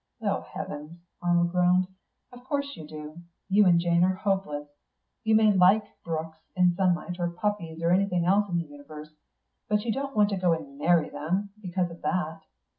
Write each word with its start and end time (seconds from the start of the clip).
"Oh, 0.19 0.41
heavens," 0.51 0.97
Arnold 1.21 1.51
groaned. 1.51 1.87
"Of 2.31 2.43
course 2.43 2.75
you 2.75 2.87
do. 2.87 3.19
You 3.49 3.67
and 3.67 3.79
Jane 3.79 4.03
are 4.03 4.15
hopeless. 4.15 4.67
You 5.23 5.35
may 5.35 5.51
like 5.53 5.83
brooks 6.03 6.39
in 6.55 6.73
sunlight 6.73 7.17
or 7.19 7.29
puppies 7.29 7.83
or 7.83 7.91
anything 7.91 8.25
else 8.25 8.49
in 8.49 8.57
the 8.57 8.63
universe 8.63 9.13
but 9.69 9.83
you 9.85 9.91
don't 9.93 10.15
want 10.15 10.29
to 10.31 10.37
go 10.37 10.53
and 10.53 10.79
marry 10.79 11.09
them 11.09 11.51
because 11.61 11.91
of 11.91 12.01
that." 12.01 12.41